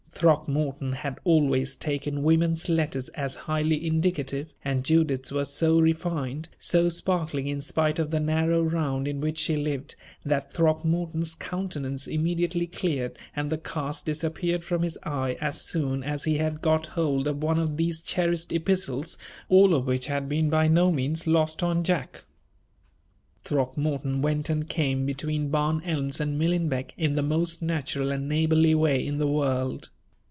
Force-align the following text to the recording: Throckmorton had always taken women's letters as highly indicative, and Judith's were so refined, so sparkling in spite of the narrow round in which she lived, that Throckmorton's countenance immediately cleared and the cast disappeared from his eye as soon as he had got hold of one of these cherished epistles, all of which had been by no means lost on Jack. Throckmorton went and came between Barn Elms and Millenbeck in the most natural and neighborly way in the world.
Throckmorton 0.21 0.91
had 0.93 1.17
always 1.23 1.75
taken 1.75 2.21
women's 2.21 2.69
letters 2.69 3.09
as 3.09 3.33
highly 3.33 3.87
indicative, 3.87 4.53
and 4.63 4.83
Judith's 4.85 5.31
were 5.31 5.45
so 5.45 5.79
refined, 5.79 6.47
so 6.59 6.89
sparkling 6.89 7.47
in 7.47 7.59
spite 7.59 7.97
of 7.97 8.11
the 8.11 8.19
narrow 8.19 8.61
round 8.61 9.07
in 9.07 9.19
which 9.19 9.39
she 9.39 9.55
lived, 9.57 9.95
that 10.23 10.53
Throckmorton's 10.53 11.33
countenance 11.33 12.05
immediately 12.05 12.67
cleared 12.67 13.17
and 13.35 13.49
the 13.49 13.57
cast 13.57 14.05
disappeared 14.05 14.63
from 14.63 14.83
his 14.83 14.95
eye 15.01 15.37
as 15.41 15.59
soon 15.61 16.03
as 16.03 16.25
he 16.25 16.37
had 16.37 16.61
got 16.61 16.85
hold 16.85 17.25
of 17.27 17.41
one 17.41 17.57
of 17.57 17.77
these 17.77 17.99
cherished 17.99 18.53
epistles, 18.53 19.17
all 19.49 19.73
of 19.73 19.87
which 19.87 20.05
had 20.05 20.29
been 20.29 20.51
by 20.51 20.67
no 20.67 20.91
means 20.91 21.25
lost 21.25 21.63
on 21.63 21.83
Jack. 21.83 22.25
Throckmorton 23.41 24.21
went 24.21 24.51
and 24.51 24.69
came 24.69 25.03
between 25.07 25.49
Barn 25.49 25.81
Elms 25.83 26.21
and 26.21 26.37
Millenbeck 26.39 26.91
in 26.95 27.13
the 27.13 27.23
most 27.23 27.63
natural 27.63 28.11
and 28.11 28.29
neighborly 28.29 28.75
way 28.75 29.03
in 29.03 29.17
the 29.17 29.25
world. 29.27 29.89